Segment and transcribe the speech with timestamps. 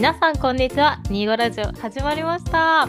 [0.00, 0.98] 皆さんこんにちは。
[1.10, 2.88] ニーゴラジオ始まりました。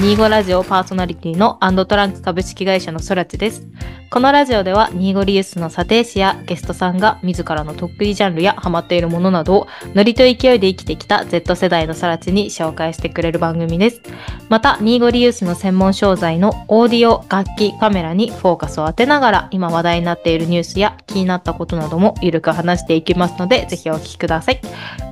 [0.00, 3.66] ニーゴラジオパーソナリティのアンドトランク株式会社のソラチです。
[4.10, 14.00] このラジオではニーゴリユースの査定士やゲストさんが自らの得意ジャンルやハマっているものなどをノリと勢いで生きてきた Z 世代のソラチに紹介してくれる番組です。
[14.48, 24.60] また、ニーゴリユースの専門商材のオーディオ、楽器、カメラにフォーカスを当てながら今話題になっているニュースや気になったことなどもゆるく話していきますので、ぜひお聞きください。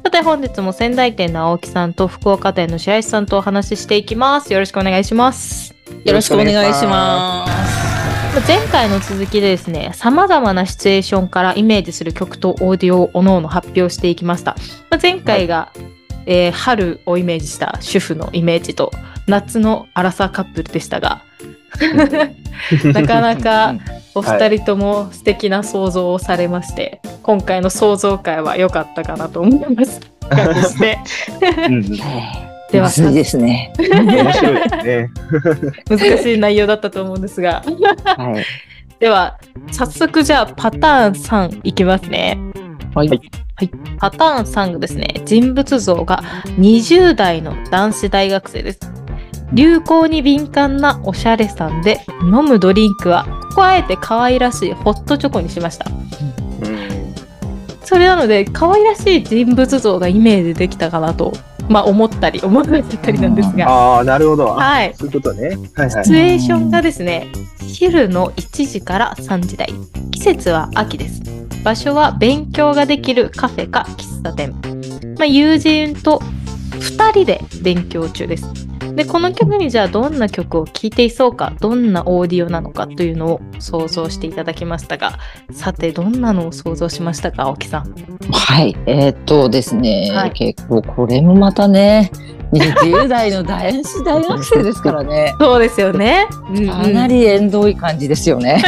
[0.02, 4.50] さて本日も仙台店の青木さんと福岡店の白石さんとお話ししていきます。
[4.54, 5.74] よろしくお願いします。
[6.04, 7.88] よろしくお願いします。
[8.46, 14.56] 前回の続きでですね、様々なシチュエーションからイメージする曲とオーディオをおのおの発表していきました。
[14.90, 15.72] まあ前回が、
[16.26, 18.92] えー春をイメージした主婦のイメージと
[19.26, 21.22] 夏のアラサーカップルでしたが、
[22.92, 23.74] なかなか
[24.14, 30.00] お二人とも素敵な想像をされまして、今回の想像会は良かったかなと思います。
[30.70, 30.98] して。
[31.68, 33.72] うん、では、むずいですね。
[33.78, 35.10] 面白いですね。
[35.88, 37.62] 難しい内容だったと思うんですが、
[38.04, 38.44] はい。
[39.00, 39.38] では、
[39.70, 42.38] 早速じゃあパターン3いきますね。
[42.94, 43.08] はい。
[43.08, 43.20] はい
[43.98, 46.22] パターン3がですね、人物像が
[46.58, 48.80] 20代の男子大学生です。
[49.52, 55.86] 流行に敏感なおしゃれさんで、飲むドリンクは、ここあえて可愛らしいホットチョコにしました。
[55.90, 56.78] うん、
[57.82, 61.32] それなので、可愛らしい人物像がイメージできたかなと、
[61.68, 64.46] まあ思ったり思わなかったりなんですが、ああ、なるほど。
[64.46, 64.94] はい。
[64.96, 65.48] そういうことね。
[65.74, 66.10] はいはいシ。
[66.10, 67.28] チュエーションがですね、
[67.66, 69.72] 昼の1時から3時台。
[70.10, 71.22] 季節は秋です。
[71.62, 74.52] 場所は勉強ができるカフェか喫茶店。
[75.18, 76.20] まあ、友人と
[76.72, 78.67] 2人で勉強中です。
[78.98, 85.20] で、この曲にじゃあどんな曲を聴いていそうか、どんなオーディオなのかというのを想像していただきましたが、
[85.52, 87.94] さてどんなのを想像しましたか、青木さん。
[88.32, 88.76] はい。
[88.86, 92.10] えーっとですね、はい結構これもまたね、
[92.52, 95.32] 20代の男子大学生ですからね。
[95.38, 96.26] そうですよね。
[96.50, 98.60] うんうんかなり縁遠い感じですよね。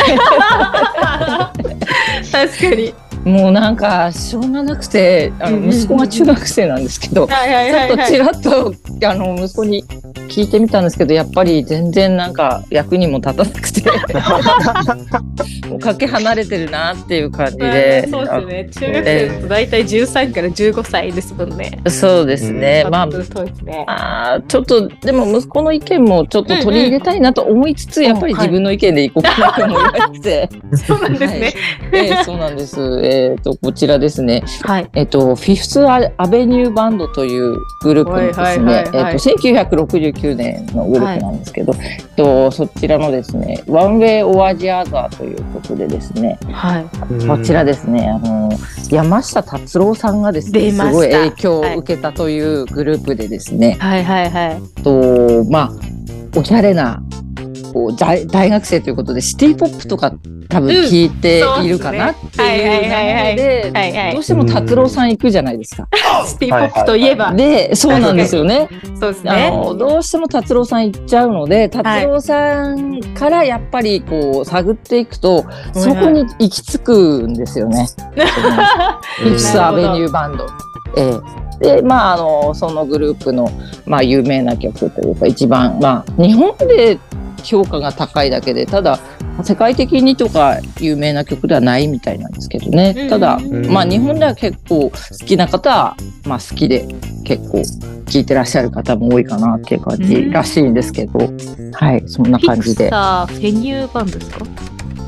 [2.31, 2.95] 確かに。
[3.25, 8.75] もうなんか、しょうがなくて、あの、息子が中学生なんですけど、ちょっとちらっと、
[9.07, 9.85] あの、息子に
[10.31, 13.83] 聞いてみたんですけど、やっぱり全然なんか役にも立たなくて、
[15.69, 18.09] もうかけ離れてるなっていう感じで。
[18.09, 18.69] そうですよね。
[18.71, 21.81] 中学生だと大体13から15歳ですもんね。
[21.89, 22.87] そうですね。
[22.91, 23.85] まあ、そうですね。
[23.89, 30.49] あーちょっとでも息子の意見もちょっと取り入れたいなと思いつつ、やっぱり自分の意見でいこうかなと思いまして、
[30.87, 31.55] そうなんですね。
[31.93, 33.01] えーそうなんです。
[33.03, 34.43] えっ、とこちらですね。
[34.63, 34.89] はい。
[34.95, 39.13] えっ、とフィフスアアベニューバンドというグループのですはいはいねはいはい。
[39.13, 47.27] えっと1969年のグループなんですけど、えっとそちらのですね、ワンウェイオアジアザーという曲でですね、はい。
[47.27, 48.51] こちらですね、あの
[48.91, 53.77] 山下達郎さんがですね、すごい影響を受けたというグループでですね。
[53.81, 54.83] はいはいはい。
[54.83, 57.03] とまあおしゃれな
[57.73, 60.13] こう大大学生ということでシティポップとか
[60.49, 65.89] 多分聞いているかなっていう流れでどうしても達郎さん行くじゃないですか。
[66.27, 67.33] シティポップといえば。
[67.33, 68.69] でそうなんですよね。
[68.71, 69.51] あそうですね。
[69.51, 77.87] のどうしても達郎さん行っちゃうので達郎さんからやっぱりこう探っていくと、そこに行き着くんですよね。
[79.19, 80.47] フィフスアベニューバンド。
[80.97, 83.51] ええでまああのそのグループの、
[83.85, 86.99] まあ、有名な曲というか一番まあ日本で
[87.43, 88.99] 評価が高いだけでただ
[89.43, 93.09] 世界的にとか有名な曲ではないみたいなんですけどね、うん。
[93.09, 93.67] ただ、うん。
[93.67, 94.91] まあ日本では結構好
[95.27, 95.97] きな方は、
[96.27, 96.87] まあ、好きで
[97.25, 97.63] 結構
[98.07, 101.19] 聴いてらっしゃる方も多いかなっていう感じらしいんですけど、
[101.73, 102.89] はいそんなフィク感じで。
[102.91, 104.45] サーフェニューバンドですか？
[104.45, 104.45] フ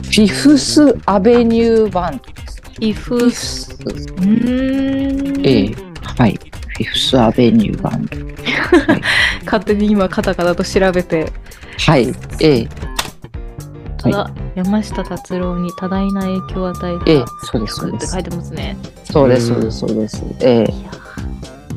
[0.07, 2.33] ィフスアベニューバンド
[2.81, 3.65] イフフィフス。
[3.67, 5.47] スうーん。
[5.47, 5.75] ええ
[6.17, 6.39] はい。
[6.75, 8.17] フィフスアベニューバンド。
[9.45, 11.31] 勝手に今カタカタと調べて。
[11.79, 12.13] はい。
[12.41, 12.69] ええ
[13.99, 18.77] ただ、山下達郎に多大な影響を与えたええそうですそうですて書いてますね。
[19.05, 20.25] そうです、そうです、そうです。
[20.41, 20.75] ええ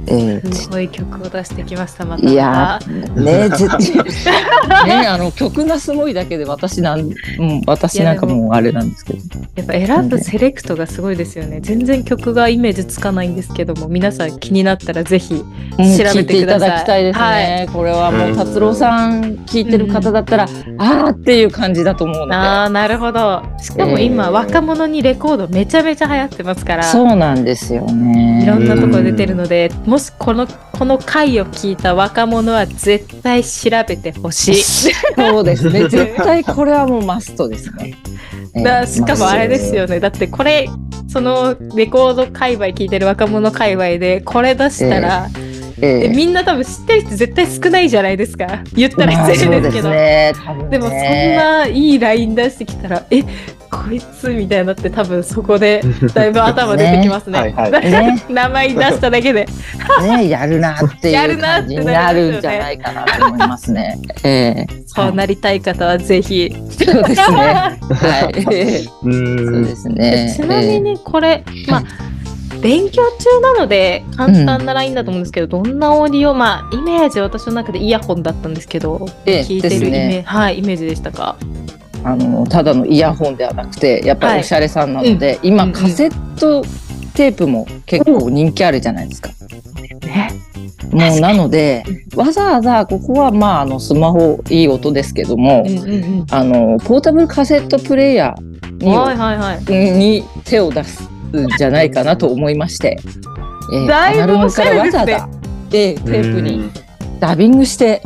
[0.08, 2.30] ええすごい曲を出してきました、また。
[2.30, 2.80] いや
[3.16, 9.20] ね絶対 ねあの曲がすごいだけで私なん、うん、私なんかもうあれなんですけど。
[9.56, 11.60] やっぱ選ぶセレクトがすごいですよね。
[11.62, 15.44] 全然曲がイメージつかないんですけども、皆さん気になったらぜひ。
[15.78, 17.26] うん調べてください聞いていただきたいですね。
[17.26, 22.34] はいこれはもう達郎さん聞いてる方だったら、あーっていう感じだと思うので。
[22.34, 23.44] ああ、なるほど。
[23.60, 26.84] しかも今、えー若者にレコードめちゃめちゃ流行ってますから。
[26.84, 28.44] そうなんですよね。
[28.44, 34.56] いろんなところ出てるので、もしこのこの回を聞いた若者は絶対調べてほしい。
[34.56, 35.88] そうですね。
[35.90, 37.94] 絶対これはもうマストですね。
[38.56, 40.00] えーだしかもあれですよマね。
[40.00, 40.70] だってこれ
[41.08, 45.45] そのレコード界隈聞いてる若者界隈でこれ出したら、え
[45.82, 50.34] えみんな多分知ってる人絶対少ないじゃないですか言ったらまあ失礼ですけど、ねね
[50.70, 53.24] でもそんないいライン出してきたらえ
[53.76, 55.82] こいつみたいになって多分そこで
[56.14, 57.40] だいぶ頭出てきますね。
[57.40, 59.46] はいはい ね名前出しただけで。
[60.02, 63.98] ねやるなってやいうるなって感じになるんじゃないかなと思いますね。
[64.24, 66.56] ええそうなりたい方はぜひ。
[66.72, 67.38] そうですね。
[67.38, 68.42] はい。
[68.42, 70.34] うそうですね。
[70.36, 71.84] ちなみにこれ、まあ、
[72.66, 81.38] 勉強中なので簡単なラインだと思うんですけど、どんなオーディオ、まあ、イメージ私の中でイヤホンだったんですけど、ええ聞いてるイメ,、ねはい、イメージでしたか？
[82.04, 86.64] あのただのイヤホンではなくてやっぱりおしゃれさんなので、うんうんうん今カセット
[87.14, 89.30] テープも結構人気あるじゃないですか。
[90.02, 90.32] ね。
[90.92, 91.84] もうなので
[92.16, 96.26] わざわざここはまああのスマホいい音ですけども、うんうんうん。
[96.30, 99.60] あのポータブルカセットプレイヤーに,、はいはいはい。
[99.98, 101.10] に手を出す
[101.44, 102.98] んじゃないかなと思いまして、
[103.74, 105.36] えーだいぶアナログからわざわざ、えー
[105.72, 106.72] テープに
[107.20, 108.02] ダビングして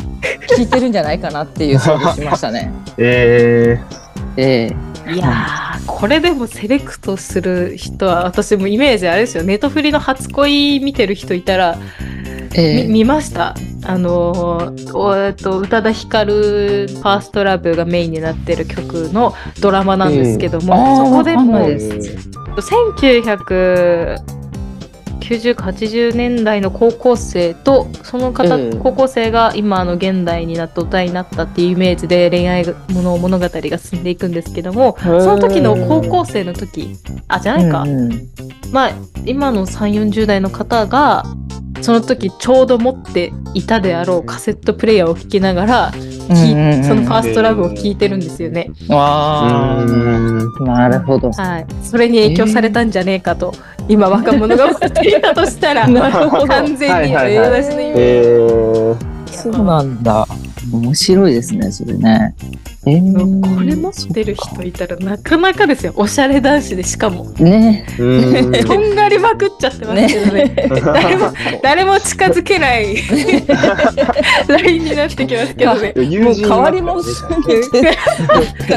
[0.48, 2.72] 聴いてるんじゃないかなっていう想像しましたね。
[2.98, 3.80] え
[4.38, 4.74] え
[5.12, 9.44] いやー、これでもセレクトする人は、私もイメージあれですよ。
[9.44, 12.19] ネトフリの初恋見てる人いたら、ー
[12.56, 13.56] えーみ見ました？
[13.86, 14.74] あの
[15.42, 22.30] と宇多田ヒカル「ファーストラブがメインになってる曲のドラマなんですけども、そこでもわかんないーです。
[25.22, 28.80] 199080年代の高校生とその方、うん。
[28.80, 36.96] 高校生が今の現代になって大人になったっていうイメージで恋愛もの物語が進んでいくんですけどもその時の高校生の時
[37.28, 38.30] あじゃないか、うんうん。
[38.72, 38.92] まあ
[39.25, 41.24] 今の3 4 0代の方が
[41.81, 46.84] その時ちょうど持っていたであろうカセットプレイヤーを聴きながら、きうんうんうん。
[46.84, 48.70] そのファーストラブを聴いてるんですよね。
[48.90, 49.84] あ。
[49.86, 50.72] うーん。
[50.72, 51.31] あ、なるほど。
[51.31, 53.54] はい、それに影響されたんじゃねえかと、
[53.88, 59.20] 今若者が思っていたとしたら 完全に私のイメージえー。
[59.32, 60.28] そうなんだ。
[60.72, 62.36] 面白いですね、それね。
[62.86, 67.86] えーこれ持ってる人いたらなかなかですよおしゃれ男子でしかもね。
[67.98, 68.04] と
[68.80, 72.96] んがりまくっちゃってますけどね誰も誰も近づけない
[74.48, 75.94] ラインになってきますけどね。
[75.96, 77.24] 変わりもす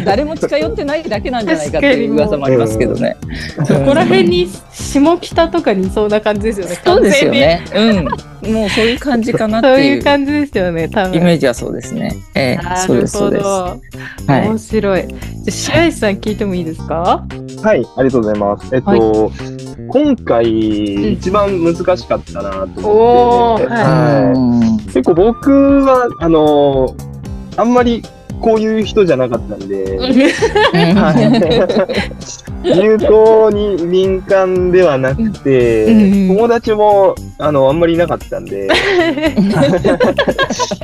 [0.05, 3.17] 誰も近寄ってないだけなんじゃないかっていう噂もありますけどね。
[3.67, 6.79] そこら辺に下北とかにいそうな感じですよね。
[6.85, 7.65] そうですよね。
[7.75, 8.09] うん。
[8.51, 9.77] もうそういう感じかなっ完全に。
[9.77, 11.15] そうていいうう感じですよね、多分。
[11.17, 12.13] イメージはそうですね。
[12.35, 13.45] ええそうです、そうです。
[13.45, 13.77] は
[14.27, 15.07] 面白い。
[15.09, 15.19] じゃ
[15.49, 17.25] あ白石さん聞いてもいいですか？
[17.63, 18.75] はい、ありがとうございます。
[18.75, 19.31] えっと、
[19.89, 23.67] 今回、一番難しかったなと思って、おーい。
[23.69, 25.51] はい結構僕
[25.85, 26.95] は、あの、
[27.57, 28.03] あんまり
[28.41, 29.99] こういう人じゃなかったんで、
[32.63, 38.67] 流行に敏感ではなくて、うん友達もあのあんまりいなかったんで、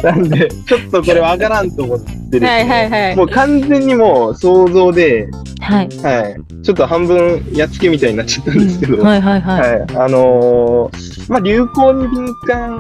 [0.03, 5.29] なんで、ちょっとこれわからんと思ってですねはいはいはいもう完全にもう想像で、
[5.61, 5.89] はい。
[6.03, 9.61] はい、ちょっと半分やっつけみたいになっちゃったんですけど、はいはいはい。
[9.61, 12.79] はい、あのーまあ、流行に敏感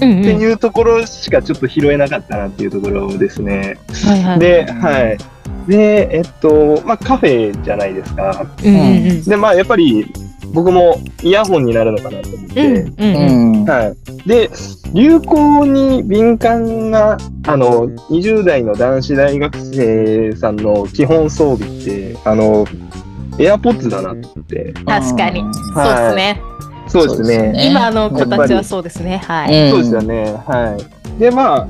[0.00, 3.78] うんうんっていうところしかちょっと拾えなかったなっていうところですね。
[4.04, 4.38] はいはい。
[4.40, 5.18] で、はい。
[5.66, 8.46] で、えっと、まあ、カフェじゃないですか。
[8.62, 9.24] うん。
[9.24, 10.06] で、まあ、やっぱり
[10.52, 12.66] 僕もイヤホンになるのかなと思って、
[12.98, 13.64] うん。
[13.64, 13.94] は
[14.24, 14.28] い。
[14.28, 14.50] で、
[14.92, 17.16] 流行に敏感な、
[17.46, 22.66] あの、20代の男子大学生さんの基本装備って、あの、
[23.38, 24.72] エアポッツだなと思って。
[24.86, 25.42] 確かに。
[25.74, 26.42] そうですね。
[26.86, 27.24] そうですね。
[27.24, 29.18] そうですね今の子たちはそうですね。
[29.26, 29.70] はい。
[29.70, 30.40] そうですよね。
[30.46, 31.18] はい。
[31.18, 31.66] で、まあ、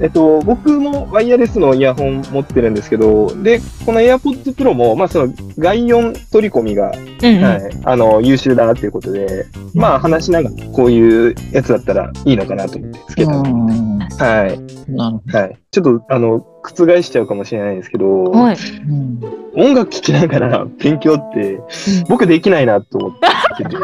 [0.00, 13.32] えっと、僕もワイヤレスのイヤホン持ってるんですけど、で、この AirPods Pro も、まあ、その外音取り込みが、うんうんはい、あの、優秀だなっていうことで、まあ、話しながら、こういうやつだったらいいのかなと思ってつけた。
[13.32, 13.84] うん
[14.18, 14.90] はい。
[14.90, 15.58] なるほはい。
[15.70, 18.56] ちょっと、あの、覆しちゃうかもしれないですけど、はい。
[18.56, 19.20] どうん
[19.56, 21.60] 音楽聴きながら勉強って、
[22.08, 23.12] 僕できないなと思っ
[23.56, 23.74] てて。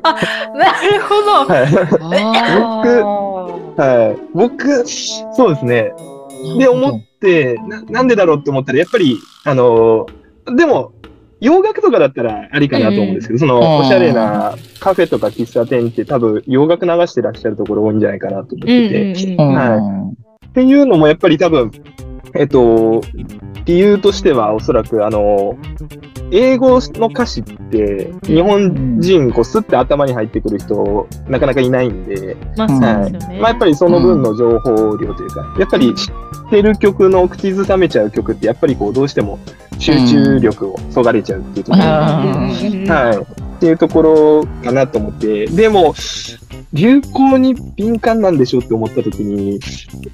[0.00, 1.44] なるほど。
[1.44, 1.62] は
[3.54, 3.57] い。
[3.78, 4.20] はい。
[4.34, 5.92] 僕、そうですね。
[6.58, 10.92] で、思ってな、なんでだろうって思ったら、やっぱり、あのーでも、
[11.40, 19.54] 洋楽とかだったらありかなと思うんですけど、その、うんおしゃれなカフェとか喫茶店って多分洋楽流してらっしゃるところ多いんじゃないかなと思っうんうんてて、うん。
[19.54, 20.12] は
[20.48, 21.70] っていうのもやっぱり多分、
[22.34, 23.02] えっと、
[23.64, 25.56] 理由としてはおそらくあの、
[26.30, 33.40] 英語の歌詞って、日本人、こう、スッて頭に入ってくる人、なかなかいないんで、まあそうはいですよね。
[33.40, 39.38] まあ、やっぱりその分の情報量というか、やっぱり知ってる曲の口ずさめちゃう曲って、やっぱりこう、どうしても
[39.78, 43.47] 集中力をそがれちゃうっていうところはい。
[43.58, 45.92] っていうところかなと思って、でも、
[46.72, 49.58] 流行に敏感なんでしょうって思ったときに、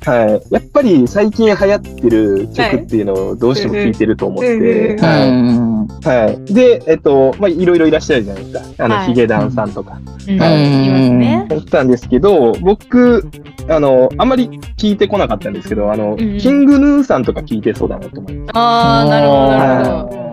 [0.02, 0.54] はい。
[0.54, 6.08] やっぱり最近流行ってる曲っていうのをどうしても聴いてると思って、はい。
[6.08, 6.54] はい。
[6.54, 8.84] で、えっと、まあ、いろいろいらっしゃるじゃないですか。
[8.84, 9.98] あの、はいヒゲダンさんとか。
[10.26, 11.46] うん、はいますね。
[11.50, 13.28] 思ったんですけど、僕、
[13.68, 14.48] あの、あんまり
[14.78, 18.52] 聞いてこなかったんですけど、あの、うんキングヌーさんとか聞いてそうだなと思って。
[18.54, 20.24] ああ、なるほど、なるほど。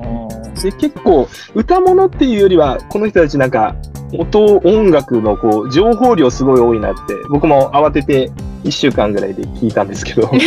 [0.62, 3.76] で、結構、歌物っていうよりは、この人たちなんか、
[4.18, 8.32] 音、音楽のこう、情報量すごい多いなって、僕も慌てて
[8.64, 10.28] 1週間ぐらいで聞いたんですけど、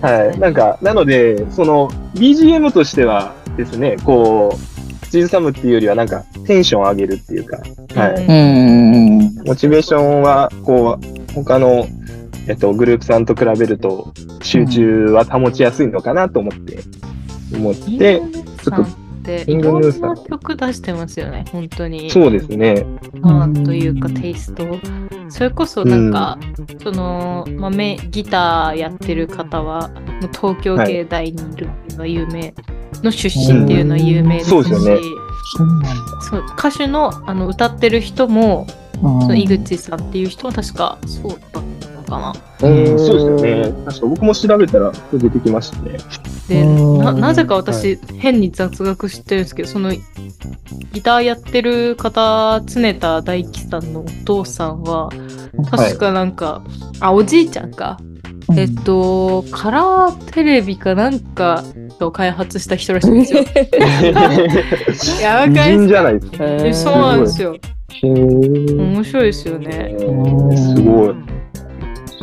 [0.00, 0.38] はい。
[0.38, 4.58] なんか、なので、その、BGM としてはですね、こう、
[5.06, 7.58] 口ずさむっていうよりは、なんか、テンション上げるっていうか、
[7.94, 8.26] はい。
[8.26, 11.86] うんモチベーションは、こう、他の、
[12.46, 16.78] えっと、グループさんと比べると、集中は保ちやすいのかなと思って、
[17.54, 18.20] 思って、
[18.62, 19.08] ちょっと
[19.46, 22.10] いろんな曲出してますよね、本当に。
[22.10, 22.86] そうですね。
[23.12, 24.64] ファンというかテイスト。
[25.28, 26.38] それこそなんか、
[26.82, 29.90] その、まあ、メギターやってる方は、
[30.32, 32.54] 東京芸大にいるっていうのは有名、
[33.02, 34.64] の出身っていうのは有名ですし、うん。
[34.64, 35.00] そうですよね。
[36.30, 38.66] そう歌手のあの歌ってる人も、
[39.02, 39.20] うん。
[39.22, 41.64] その井口さんっていう人は確かそうだっ
[42.08, 42.68] かな。
[42.68, 43.72] うん、そうですよね。
[43.86, 45.98] 確か僕も調べたら出てきましたね。
[46.48, 49.92] でうんななぜか私、変に雑学知ってるんですけどその
[50.92, 55.10] ギターやってる方常田大樹さんのお父さんは
[55.70, 56.62] 確かなんか、
[57.00, 57.98] あおじいちゃんか、
[58.56, 61.62] えっとカラーテレビかなんか
[62.00, 63.40] を開発した人らしいんですよ。
[65.18, 65.68] いやわか？
[65.68, 66.44] 偉人りますじゃないですか。
[66.44, 67.56] えそうなんですよ。
[68.02, 69.94] 面白いですよね。
[69.98, 71.14] すごい。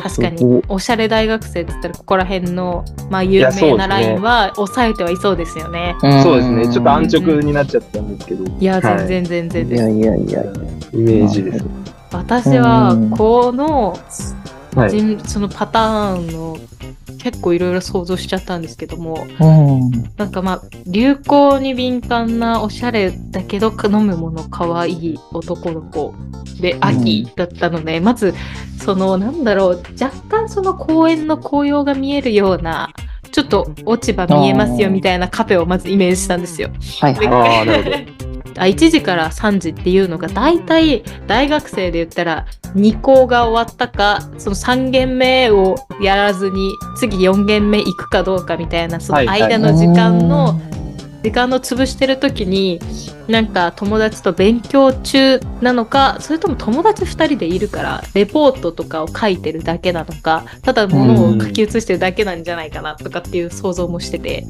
[0.08, 5.96] 確かにおしゃれ大学生って言ったらここら辺の、まあ、有名なラインは抑えてはいそうですよね。
[6.22, 6.64] そうですね。
[6.72, 8.44] ちょっと安直になっちゃったんですけど。
[8.44, 9.82] いやはい全然全然です。
[9.82, 10.52] いやいやいやいや。
[10.92, 11.64] イメージです。
[12.12, 13.98] 私はこの
[14.76, 14.90] はい。
[14.90, 16.56] 人そのパターンの
[17.18, 19.90] 結構いろいろ想像しちゃったんですけどもうん。
[20.16, 26.14] なんかまあ流行に敏感なおしゃれだけど飲むものかわいい男の子
[26.60, 28.34] で秋だったので、まず
[28.78, 32.92] そのなんだろう若干その公園の紅葉が見えるような
[33.32, 36.68] ちょっと落ち葉見えますよみたいなカフェをまずイメージしたんですよ。
[36.68, 38.82] ではいはああ、なるほど。
[38.82, 50.60] あ1時から3時っていうのが大体大学生で言ったら2校が終わったかその3軒目をやらずに次4軒目行くかどうかみたいなそのはいはい間の時間の、
[51.22, 52.80] 時間の潰してる時に
[53.28, 64.46] なんか友達と勉強中なのかそれとも友達2人でいるからレポートとかを書いてるだけなのかただ物を書き写してるだけなんじゃないかなとかっていう想像もしてて。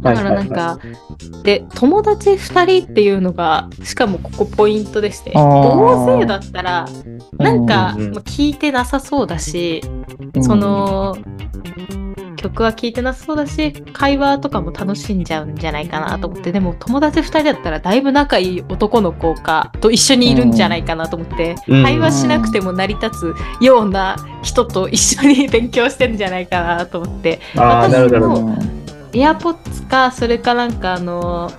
[0.00, 0.78] だからなんか、
[1.42, 6.88] で友達2人っていうのがしかもここポイントでして大勢だったら
[7.38, 9.82] なんか、うんうんまあ聞いてなさそうだし、
[10.40, 11.16] その
[12.40, 21.82] 曲は聴いてなさそうだし会話とかも楽しんじゃうんじゃないかなと思ってでも友達2人だったらだいぶ仲いい男の子かと一緒にいるんじゃないかなと思って、うん。
[21.82, 27.88] 会話しなくても成り立つような人と一緒に勉強してんじゃないかなと思ってああ、
[29.12, 31.50] エアポッツかそれかなんかあの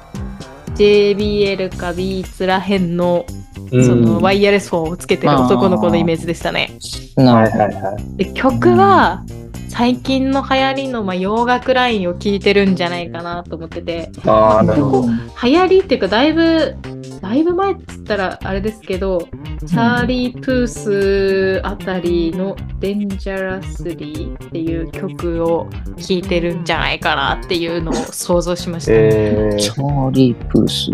[0.75, 3.25] JBL か Beats らへんの
[3.71, 6.77] うんそのワイヤレスフォンをつけてる男の子のイメージでしたね。
[7.15, 8.17] はないるほはいはい。
[8.17, 9.23] で曲は
[9.71, 15.07] 最近の流行りのまあ洋楽ラインを聴いてるんじゃないかなと思っててああ、なるほど。
[15.07, 16.75] 流行りっていうかだいぶ
[17.21, 19.29] だいぶ前っつったらあれですけど
[19.65, 28.91] チャーリー・プースあたりの「デンジャラスリー」っていう曲を聴いてるんじゃないかなっていうのを想像しました。
[28.93, 30.91] えチー、ャーリー・プース。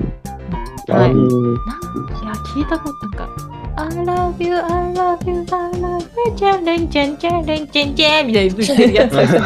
[0.91, 3.29] はい、いうんや聞いたことなんか
[3.79, 9.39] 「I love you, I love you, I love you, じゃれんじゃんじゃれんじゃんじゃん」みたいな言ってるやつですね。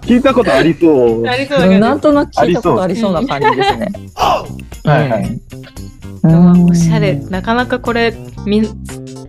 [0.00, 1.26] 聞いたことありそう。
[1.26, 3.88] ありそうな感なんとなく聞いたことありそうな感じですね。
[4.16, 4.46] は
[4.86, 5.40] いはい。
[6.24, 8.14] じおしゃれなかなかこれ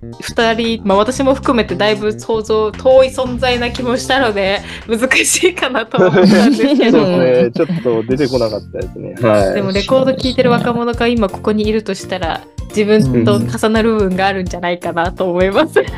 [0.01, 7.05] 2人、まあ、私も含めてだいぶ想像遠い存在な気もしたので難しいかなと思ったんですけど。
[7.05, 7.51] ね。
[7.53, 9.15] ちょっと出てこなかったですね。
[9.21, 9.53] はい。
[9.55, 15.83] でもレコード聴いてる若者が今ここにいるとしたら自分と重なる部分があるんじゃないかなと思います。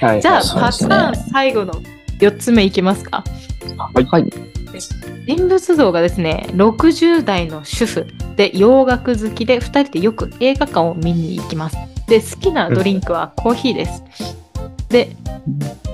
[0.00, 1.74] はい、じゃあパターン最後の
[2.18, 3.24] 4つ目いきますか。
[3.76, 4.32] はい。
[5.26, 11.76] 人物像がですね、60代の主婦で洋楽好きで2人でよく映画館を見に行きます。
[12.06, 14.41] で、好きなドリンクはコーヒーです。
[14.92, 15.16] で、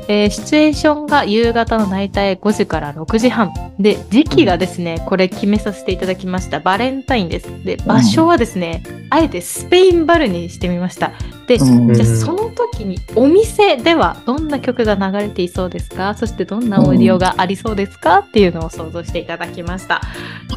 [0.09, 3.53] えーシチュエーションが夕方の大体5時から6時半。
[3.79, 6.61] で、時期がですね、これ決めさせていただきました。
[6.61, 7.65] バレンタインです。
[7.65, 11.13] で、場所はですね、あえてスペインバルにしてみました。
[11.47, 16.15] で、うんじゃあその時にお店ではどんな曲が流れていそうですか？
[16.15, 18.19] そしてどんなオーディオがありそうですか？
[18.19, 20.01] っていうのを想像していただきました。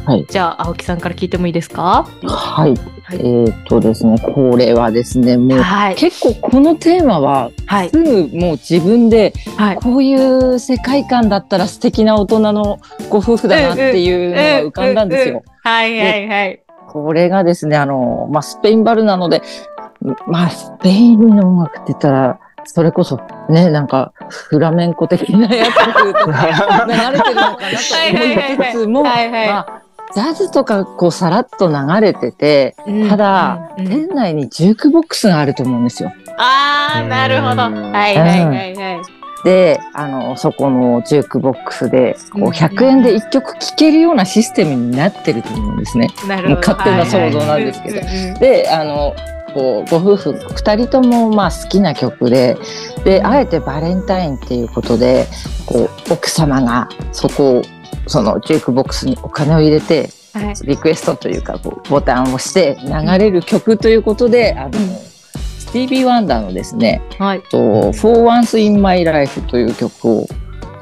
[0.06, 0.26] はい。
[0.28, 2.06] じゃあ、青木さんから聞いてもいいですか？
[2.22, 2.74] はい。
[3.04, 5.96] はいえーっとですね、これはですね、もうはい。
[5.96, 7.90] 結構このテーマははい。
[7.90, 9.76] すぐもう自分ではい。
[9.76, 15.42] こういう世界観だったら素敵な大人のご夫婦だなっていうのが浮かんだんですよ。
[15.62, 16.62] はいはいはい。
[16.88, 19.42] これがですね、あの、まあ、スペインバルなので、
[20.26, 29.82] まあ、スペインの音楽って言ったら、それこそね、なんかフラメンコ的なやつとか流れてるのかなと思いつつも、はいはいまあ、
[30.14, 36.12] ジャズとかこうさらっと流れてて、うんただ、うんうん店内にジュークボックスがあると思うんですよ。
[36.38, 37.66] あー、なるほど。
[37.66, 37.92] うん。
[37.92, 39.22] はいはいはいはい。
[39.44, 42.44] で、あの、そこのジュークボックスで、こうん。
[42.44, 46.08] う、100円で1曲聴けるようなシステムになってると思うんですね。
[46.28, 46.60] なるほど。
[46.60, 47.98] 勝手な想像なんですけど。
[47.98, 48.38] はいはいうんうん。
[48.38, 49.14] で、あの、
[49.52, 52.56] こう、ご夫婦二人ともまあ好きな曲で、
[53.04, 55.26] で、あえてバレンタインっていうことで、
[55.66, 57.62] こう、奥様がそこを、
[58.06, 60.54] そのジュークボックスにお金を入れて、はい。
[60.66, 67.42] リクエストというか、こうボタンを押して流れる曲ということで、あの、ィービー・ワンダーのですね、はい。
[67.42, 70.26] と、For Once in My Life という曲を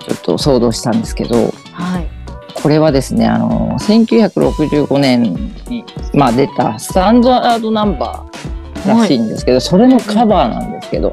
[0.00, 2.08] ちょっと想像したんですけど、はい。
[2.54, 11.12] これはですね、あの、1965年に、まあ、出たスタンダードナンバーらしいんですけど、それのカバーなんですけど、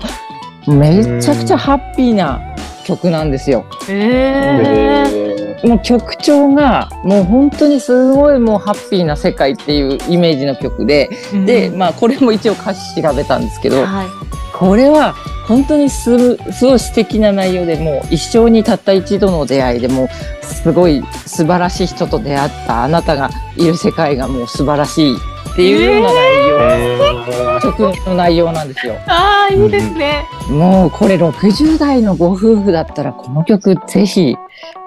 [0.68, 2.42] めちゃくちゃハッピーな
[2.86, 3.66] 曲なんですよ。
[3.90, 5.27] えー。
[5.64, 11.10] もう曲調がもう本当にすごいもうハッピーな世界っていうイメージの曲で、
[11.46, 14.08] で、まあこれも一応歌詞調べたんですけど、はい。
[14.54, 15.14] これは
[15.48, 28.96] 本当にすすごい素敵な内容でもう一生にたった一度の出会いでもうすごい素晴らしい人と出会ったあなたがいる世界がもう素晴らしいっていうような内容、曲の内容なんですよ。
[29.08, 30.26] ああ、いいですね。
[30.50, 34.36] もうこれ60代のご夫婦だったらこの曲ぜひ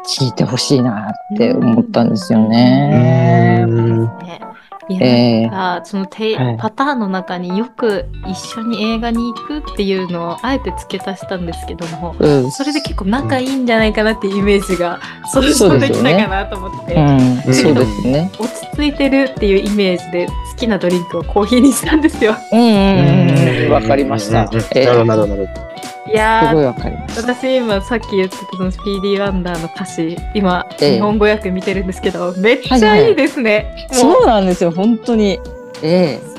[0.07, 3.67] 聴いてほしいなって思ったんですよね。
[3.67, 6.57] えーそのテイはい。
[6.59, 12.51] パターンの中によく一緒に映画に行くっていうのをあえて付け足したんですけども、うん。
[12.51, 15.01] それで結構仲いいんじゃないかなっていうイメージが
[15.33, 18.31] 想像できたかなと思って、うん、そうですね。
[18.39, 22.35] 落ち着いてるっていうイメージで好きなドリンクをコーヒーにしたんですよ。
[22.53, 24.49] うんうんうんうん、わかりました。
[24.75, 25.70] えーなるほど、なるほど。
[26.11, 27.35] いやーすごいわかりました。
[27.35, 33.89] 私今さっき言ってたそのスピーディーワンダーの歌詞今ええ日本語訳見てるんですけど、めっちゃいいですね。
[33.91, 35.39] もそうなんですよ、本当に。
[35.83, 36.31] ええ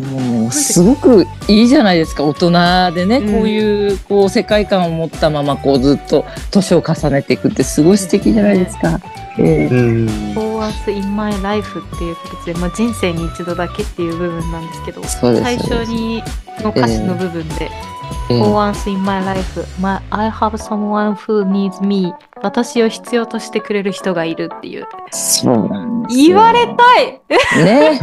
[0.00, 2.50] もう、すごくいいじゃないですか、大人
[2.94, 8.98] でね、うんこういう、こう、世界観を持ったまま、こう、ずっと年を重ねていくって、すごい素敵じゃないですか。
[9.38, 10.08] ええうん。
[10.34, 16.22] For Once in My Life っていう形で、まあ、人生に一度だけっていう部分なんですけど、最初に
[16.62, 24.86] の歌詞の部分で、ええ For Once in My Life, my, I have someone who needs me 私を必要としてくれる人がいるっていう。
[25.10, 27.20] そうなんですよ言われたい
[27.64, 28.00] ね。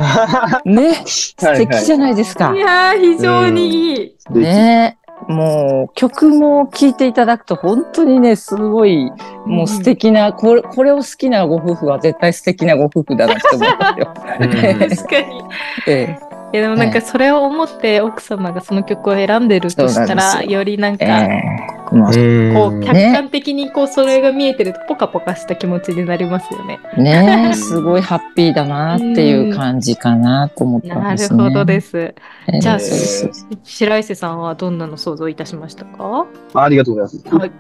[0.66, 0.94] ね。
[1.06, 2.60] 素敵じゃないですかい。
[2.60, 4.40] やー、非常にいい。
[4.40, 4.98] ね。
[5.28, 9.12] もう、曲も聴いていただくと、本当にね、すごい、
[9.46, 14.14] もう素敵な、これ、これを好きなご夫婦は絶対素敵なご夫婦だなって思いますよ。
[14.40, 15.42] うん確かに。
[15.88, 16.20] え
[16.54, 21.06] いやでもなんかそれを思って奥様がその曲を選んでるとしたら、よよりなんか、
[21.90, 26.80] こう、うん客観的にこう、それが見えてるとポカポカした気持ちになりますよね。
[26.98, 31.44] ねえ、すごいハッピーだなっていう感じかなと思ったなんるですね。
[31.44, 31.98] ほどです。
[31.98, 32.16] え
[32.54, 32.80] えじゃあ、
[33.64, 36.28] 白石さんはどんなの想像いたしましたか？
[36.54, 37.36] ありがとうございます。
[37.36, 37.52] はい。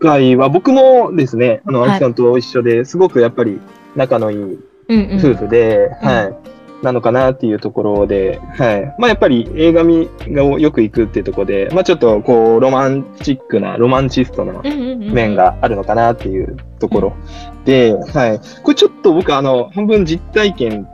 [0.00, 3.60] 今回は僕もですね、あの、はいアキさんと一緒ですごくやっぱり
[3.94, 5.18] 仲のいいうんうん。
[5.18, 6.55] 夫婦で、うんはい。
[6.82, 8.94] なのかなっていうところで、はい。
[8.98, 15.34] まあやっぱり映画見がよく行くっていうところで、まあちょっとこう、ロマンチックな、ロマンチストな面。
[15.34, 17.16] があるのかなっていうところ
[17.64, 18.40] で、はい。
[18.62, 20.88] これちょっと僕あの、半分実体験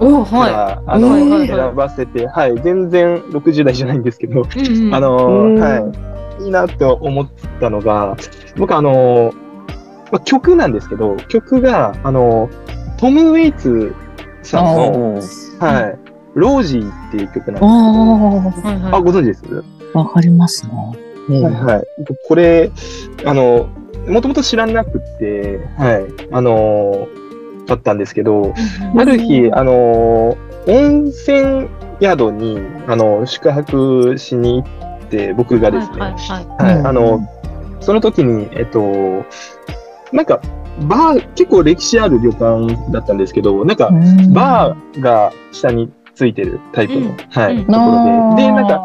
[0.00, 2.60] おはから、あの、はい選ばせて、はい。
[2.62, 4.42] 全然60代じゃないんですけど、い。
[4.42, 5.92] うんうんあ、のうんは
[6.40, 6.44] い。
[6.44, 7.28] いいなって思っ
[7.60, 8.16] たのが、
[8.56, 9.32] 僕あの
[10.10, 12.50] まあ、曲なんですけど、曲が、あの
[12.98, 13.94] トム・ウェイツ
[14.44, 15.20] さんの、
[15.58, 15.98] はい。
[16.34, 19.00] ロージーっていう曲なんですけど、あ。
[19.00, 19.42] ご存知です？
[19.94, 20.72] あ、わかりますね。
[21.30, 21.84] ええはいはい。
[22.28, 22.70] これ、
[23.24, 23.68] あの、
[24.08, 26.06] もともと知らなくて、はい。
[26.32, 27.24] あのー
[27.66, 28.52] だったんですけど、
[28.94, 31.68] ある日、あのー温泉
[32.00, 34.68] 宿に、あの宿泊しに行
[35.06, 37.20] って、僕がですね、はいはいはい、うんあの、
[37.80, 39.24] その時に、えっと、
[40.14, 40.40] なんか、
[40.88, 43.90] バー、結構歴史ある旅館だったんですけど、なんか、
[44.32, 48.42] バーが下についてるタイプの、うんはい、うんところで。
[48.44, 48.82] で、なんか、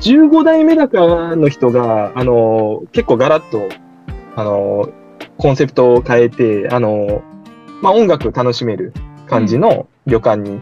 [0.00, 3.68] 15代目だかの人が、あの、結構ガラッと、
[4.34, 4.88] あの、
[5.38, 7.22] コンセプトを変えて、あの、
[7.80, 8.92] まあ、音楽楽しめる
[9.28, 10.60] 感じの旅館に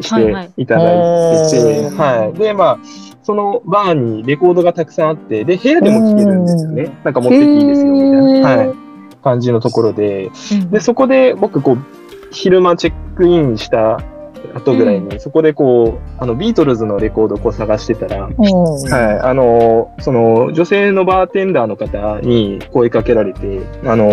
[0.00, 2.38] していただいてて、はいはいはい。
[2.38, 2.78] で、まあ、
[3.24, 6.96] そのバーにレコードがたくさんあって、で、部屋でも聴けるんですよね。
[7.02, 8.56] なんか持ってっていいですよ、みたいな。
[8.56, 8.89] はい。
[9.22, 10.70] 感じのところで、うん。
[10.70, 11.78] で、そこで僕、こう、
[12.30, 14.00] 昼間チェックインした
[14.54, 24.04] 後ぐらいに、そこでこう、あの、ビートルズのレコードをこう探してたら、はい、あの、その、女性のバーテンダーの方に声かけられて、あの、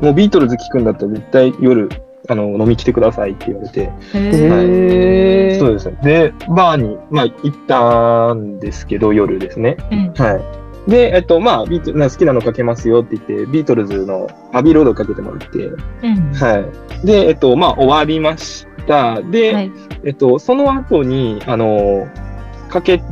[0.00, 1.88] もうビートルズ聴くんだったら絶対夜、
[2.28, 5.58] あの、飲み来てくださいって言われて、へー。
[5.58, 5.90] そうです。
[5.90, 5.98] ね。
[6.02, 9.76] で、バーに、まあ、行ったんですけど、夜ですね。
[9.90, 10.12] うん。
[10.14, 10.69] はい。
[10.86, 15.72] で、えっと、まあ、ビートな好きなのかけますよって言って、ビートルズのアビーロードかけてもらって、う
[16.08, 16.70] んは
[17.02, 17.06] い。
[17.06, 19.20] で、えっと、まあ、終わりました。
[19.22, 19.72] で、はい
[20.04, 22.08] えっと、その後に、あの、
[22.70, 23.02] かけ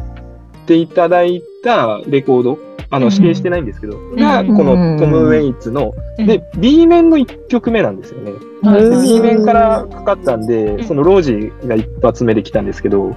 [0.66, 2.58] ていただいたレコード、
[2.90, 3.12] あの、うん。
[3.12, 4.56] 指定してないんですけど、が、うん。
[4.56, 6.26] このトム・ウェイツの、うん。
[6.26, 8.32] で、B 面の1曲目なんですよね。
[8.62, 10.84] B 面からかかったんで、ん。
[10.84, 13.14] そのロージーが一発目で来たんですけど、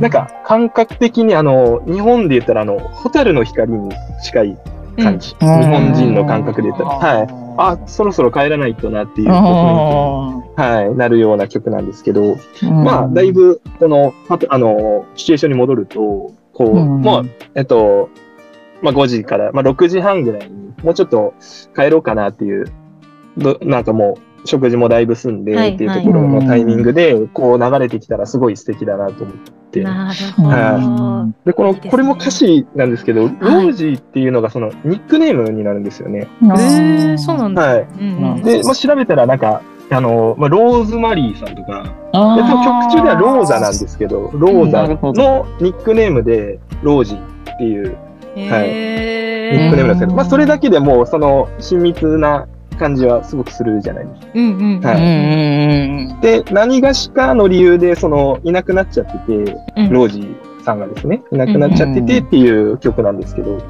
[0.00, 3.90] なんか感覚的にあの、日本で言ったらあの、ホタルの光に
[4.22, 4.58] 近い
[5.02, 5.30] 感じ。
[5.30, 6.90] 日本人の感覚で言ったら。
[6.90, 7.40] はい。
[7.56, 14.14] あ、そろそろ帰らないとなっていうこあとに、はい、なるような曲なんですけど、ーまあ、だいぶ、この、
[14.48, 16.00] あの、シチュエーションに戻ると、
[16.54, 17.00] こう、うん。
[17.02, 18.08] もう、えっと、
[18.82, 21.34] まあ、5時から、まあ、6時半ぐらいに、もうちょっと
[21.74, 22.66] 帰ろうかなっていう、
[23.36, 29.36] どなんかもう、食事もだいぶ済んで、はいっていうところのタイミングで、こう流れてきたらすごい素敵だなと思っ
[29.70, 29.82] て。
[29.82, 31.50] なるほはど。
[31.50, 36.26] で、この、これも歌詞なんですけど、ロージーっていうのがそのニックネームになるんですよね。
[36.42, 37.62] へーそうなんだ。
[37.62, 37.86] はい。
[38.42, 39.62] で、まあ、調べたらなんか、
[39.92, 47.96] あの、まあ、ローズマリーさんとか、曲中ではローザなんですけど、ローザのニックネームでロージーっていう
[48.46, 52.46] へーニックネームなんですけど、まあそれだけでもうその親密な
[52.78, 54.26] 感じはすごくするじゃないですか。
[54.34, 59.12] うんうんうんはうんいうんで、何がしかの理由でそのいなくなっちゃって
[59.44, 63.66] て、うんロージーさんがですね、いなくなっちゃっててっていう曲なんですけど、はい。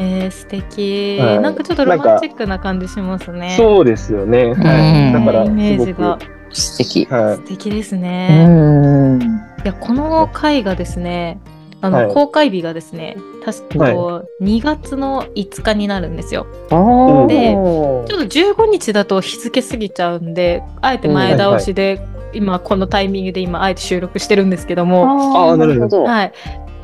[0.00, 3.54] えー、素敵、はいなんかちょっとロマンチックな感じしますね。
[3.56, 4.42] そうですよね。
[4.44, 5.12] うんはい。
[5.12, 6.18] だから、イメージが
[6.50, 7.04] 素敵。
[7.04, 7.42] すごく、はい素。
[7.42, 8.46] 敵ですうね。
[8.46, 9.22] ん。
[9.22, 9.26] い
[9.64, 11.38] やこの回がですね、
[11.84, 12.14] あの、はい。
[12.14, 16.46] 公開日がですね、確かこう2月の5日になるんですよ。
[16.70, 22.00] あでーちょっと15日だと日付過ぎちゃうんで、あえて前倒しで、
[22.32, 26.04] 今このタイミングで今あえて収録してるんですけども、あーなるほど。
[26.04, 26.32] はい。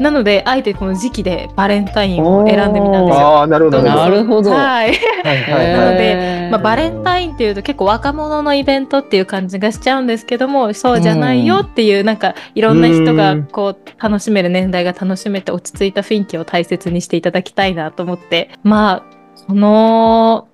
[0.01, 3.27] なので、あえてこの時期でバレンタインを選んでみたんですよ。
[3.27, 3.83] ああ、なるほど。
[3.83, 4.93] なるほどはい。
[5.25, 20.49] なのでまあ、バレンタインっていうと結構若者のイベントっていう感じがしちゃうんですけどもそうじゃないよっていう、なんかいろんな人がこう楽しめる年代が楽しめて落ち着いた雰囲気を大切にしていただきたいなと思ってまあこの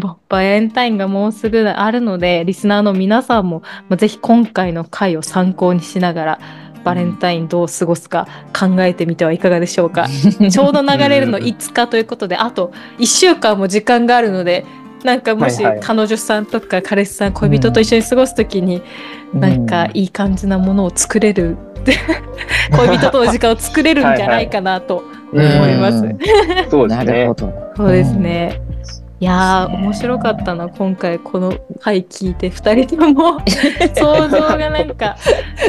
[0.00, 6.40] ババレンタインがもうすぐあるのでリスナーの皆さんも、まあ、ぜひ今回の回を参考にしながら
[6.88, 8.26] バレンタインどう過ごすか
[8.58, 10.08] 考えてみてはいかがでしょうか。
[10.08, 14.64] ちょうど流れるの5日ということで、あと1週間も時間があるので、
[15.04, 18.82] なんかもし彼女さんとか彼氏さん、恋人と一緒に過ごすときに、
[19.34, 21.58] なんかいい感じなものを作れる、
[22.74, 25.98] 恋人との時間を作れるんじゃないかなと思います。
[25.98, 26.18] うん
[26.70, 27.30] そうですね。
[27.76, 28.62] そうですね。
[29.20, 33.40] いやー、面白かったな、今回この回聞いて、2人とも
[33.96, 35.16] 想像がなんか、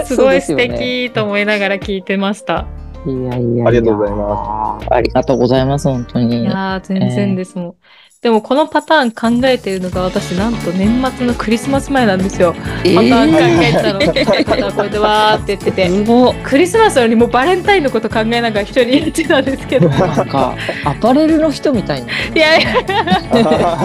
[0.05, 2.67] すごい素敵と思いながら聞いてました。
[3.07, 3.67] いやいやいや。
[3.67, 6.41] ありがとうございますありがとうございます、本当に。
[6.41, 7.75] いやー、全然ですもん。
[8.21, 12.53] でもこのパターン考えてるのが私なんと年末のクリスマス前なんですよ。
[12.83, 13.99] えパターン考ーえてたの。
[13.99, 15.89] パターンこうやってわーって言ってて。
[15.89, 16.35] すごい。
[16.43, 19.87] クリスマスなのにもうバレンタインのこと考えながら一人で言ってたんですけど。
[19.87, 20.53] いなんか、
[20.83, 22.11] アパレルの人みたいな。
[22.35, 22.65] やい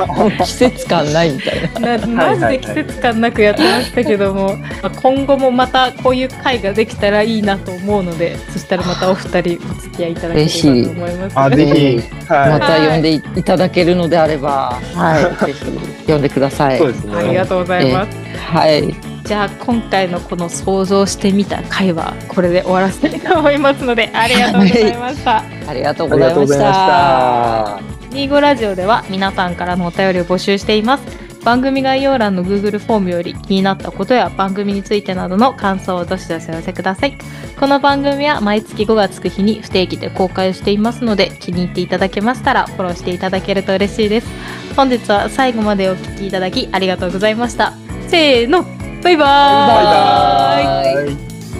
[0.08, 1.88] もう季節感ないみたいな。
[1.90, 11.38] や、なマジで季節感なくやってましたけども、まあ今後もまたこういう会ができたらいいなと思うので、そしたらまたお二人お付き合いいただければと思います。
[11.38, 16.76] あ、ぜひ、まはた呼んでいただけるのであれば、はい、ぜひ呼んでください。
[16.76, 16.78] い。
[16.78, 17.14] そうですね。
[17.14, 18.18] ありがとうございます。
[18.38, 19.14] はい。
[19.24, 25.38] じゃあ今回のこの想像してみた回はこれで終わらせたいと思いますのでありがとうございました。
[25.66, 28.14] ありがとうありがとうございございましましたた。
[28.14, 31.33] ニーゴラジオでは皆さんからのお便りを募集しています。
[31.44, 37.18] 番組概要欄の Google フォームより気になったことや番組についてなどの感想をどしどしお寄せください。
[37.60, 44.28] この番組は毎月5月9日に不定期で公開していますので気に入っていただけましたらフォローしていただけると嬉しいです。
[44.74, 47.74] 本日は最後までお聞きいただきありがとうございました。
[48.08, 48.64] せーの
[49.02, 51.16] バイバーイバイバーイ。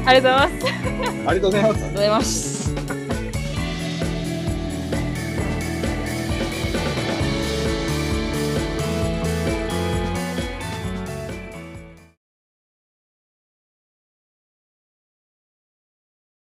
[0.07, 1.29] ありがとうございます。
[1.29, 1.75] ありがとうございます。
[1.75, 2.64] ありがとうございます。